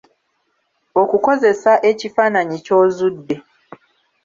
[1.01, 3.37] Okukozesa ekifaananyi ky'ozudde.